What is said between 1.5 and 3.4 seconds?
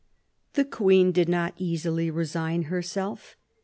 easily resign herself.